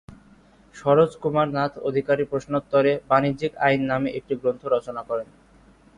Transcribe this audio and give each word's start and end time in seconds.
সরোজ 0.75 1.11
কুমার 1.21 1.47
নাথ 1.53 1.73
অধিকারী 1.89 2.23
প্রশ্নোত্তরে 2.31 2.91
বাণিজ্যিক 3.09 3.53
আইন 3.65 3.81
নামে 3.91 4.09
একটি 4.19 4.33
গ্রন্থ 4.41 4.61
রচনা 4.67 5.01
করেন। 5.09 5.27